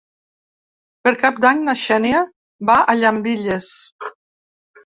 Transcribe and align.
Per 1.07 1.11
Cap 1.25 1.37
d'Any 1.45 1.61
na 1.67 1.77
Xènia 1.83 2.23
va 2.71 2.79
a 2.81 2.97
Llambilles. 3.03 3.73